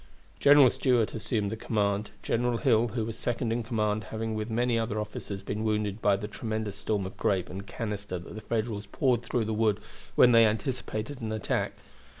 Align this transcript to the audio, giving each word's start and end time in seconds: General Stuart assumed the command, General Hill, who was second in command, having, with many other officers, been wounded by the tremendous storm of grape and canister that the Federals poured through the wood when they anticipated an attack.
General 0.39 0.71
Stuart 0.71 1.13
assumed 1.13 1.51
the 1.51 1.55
command, 1.55 2.09
General 2.23 2.57
Hill, 2.57 2.87
who 2.87 3.05
was 3.05 3.15
second 3.15 3.51
in 3.51 3.61
command, 3.61 4.05
having, 4.05 4.33
with 4.33 4.49
many 4.49 4.79
other 4.79 4.99
officers, 4.99 5.43
been 5.43 5.63
wounded 5.63 6.01
by 6.01 6.15
the 6.15 6.27
tremendous 6.27 6.75
storm 6.75 7.05
of 7.05 7.17
grape 7.17 7.51
and 7.51 7.67
canister 7.67 8.17
that 8.17 8.33
the 8.33 8.41
Federals 8.41 8.87
poured 8.87 9.21
through 9.21 9.45
the 9.45 9.53
wood 9.53 9.79
when 10.15 10.31
they 10.31 10.47
anticipated 10.47 11.21
an 11.21 11.31
attack. 11.31 11.73